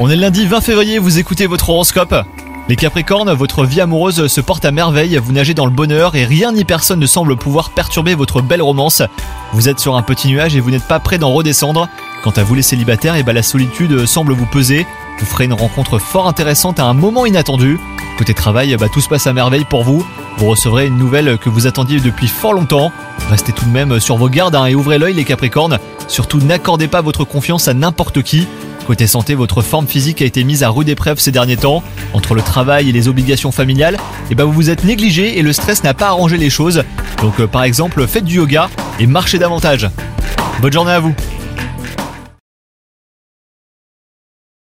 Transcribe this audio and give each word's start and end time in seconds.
On 0.00 0.10
est 0.10 0.16
lundi 0.16 0.46
20 0.46 0.60
février, 0.60 0.98
vous 0.98 1.20
écoutez 1.20 1.46
votre 1.46 1.70
horoscope. 1.70 2.12
Les 2.68 2.74
Capricornes, 2.74 3.32
votre 3.32 3.64
vie 3.64 3.80
amoureuse 3.80 4.26
se 4.26 4.40
porte 4.40 4.64
à 4.64 4.72
merveille, 4.72 5.16
vous 5.16 5.30
nagez 5.30 5.54
dans 5.54 5.66
le 5.66 5.70
bonheur 5.70 6.16
et 6.16 6.24
rien 6.24 6.50
ni 6.50 6.64
personne 6.64 6.98
ne 6.98 7.06
semble 7.06 7.36
pouvoir 7.36 7.70
perturber 7.70 8.16
votre 8.16 8.42
belle 8.42 8.62
romance. 8.62 9.00
Vous 9.52 9.68
êtes 9.68 9.78
sur 9.78 9.96
un 9.96 10.02
petit 10.02 10.26
nuage 10.26 10.56
et 10.56 10.60
vous 10.60 10.72
n'êtes 10.72 10.88
pas 10.88 10.98
prêt 10.98 11.18
d'en 11.18 11.32
redescendre. 11.32 11.88
Quant 12.24 12.32
à 12.32 12.42
vous 12.42 12.56
les 12.56 12.62
célibataires, 12.62 13.14
et 13.14 13.22
bah 13.22 13.32
la 13.32 13.44
solitude 13.44 14.06
semble 14.06 14.32
vous 14.32 14.46
peser. 14.46 14.88
Vous 15.20 15.26
ferez 15.26 15.44
une 15.44 15.52
rencontre 15.52 16.00
fort 16.00 16.26
intéressante 16.26 16.80
à 16.80 16.84
un 16.84 16.94
moment 16.94 17.26
inattendu. 17.26 17.78
Côté 18.18 18.34
travail, 18.34 18.76
bah 18.76 18.88
tout 18.88 19.00
se 19.00 19.08
passe 19.08 19.28
à 19.28 19.32
merveille 19.32 19.66
pour 19.66 19.84
vous. 19.84 20.04
Vous 20.38 20.46
recevrez 20.46 20.88
une 20.88 20.98
nouvelle 20.98 21.38
que 21.38 21.48
vous 21.48 21.68
attendiez 21.68 22.00
depuis 22.00 22.26
fort 22.26 22.54
longtemps. 22.54 22.90
Restez 23.30 23.52
tout 23.52 23.66
de 23.66 23.70
même 23.70 24.00
sur 24.00 24.16
vos 24.16 24.28
gardes 24.28 24.56
hein, 24.56 24.66
et 24.66 24.74
ouvrez 24.74 24.98
l'œil 24.98 25.14
les 25.14 25.24
Capricornes. 25.24 25.78
Surtout 26.08 26.38
n'accordez 26.38 26.88
pas 26.88 27.02
votre 27.02 27.24
confiance 27.24 27.68
à 27.68 27.74
n'importe 27.74 28.22
qui. 28.22 28.48
Côté 28.86 29.06
santé, 29.06 29.34
votre 29.34 29.62
forme 29.62 29.86
physique 29.86 30.20
a 30.20 30.26
été 30.26 30.44
mise 30.44 30.62
à 30.62 30.68
rude 30.68 30.88
épreuve 30.90 31.18
ces 31.18 31.32
derniers 31.32 31.56
temps. 31.56 31.82
Entre 32.12 32.34
le 32.34 32.42
travail 32.42 32.90
et 32.90 32.92
les 32.92 33.08
obligations 33.08 33.50
familiales, 33.50 33.96
et 34.30 34.34
bah 34.34 34.44
vous 34.44 34.52
vous 34.52 34.70
êtes 34.70 34.84
négligé 34.84 35.38
et 35.38 35.42
le 35.42 35.52
stress 35.52 35.82
n'a 35.82 35.94
pas 35.94 36.08
arrangé 36.08 36.36
les 36.36 36.50
choses. 36.50 36.84
Donc 37.22 37.40
euh, 37.40 37.46
par 37.46 37.64
exemple, 37.64 38.06
faites 38.06 38.24
du 38.24 38.36
yoga 38.36 38.68
et 39.00 39.06
marchez 39.06 39.38
davantage. 39.38 39.88
Bonne 40.60 40.72
journée 40.72 40.92
à 40.92 41.00
vous 41.00 41.14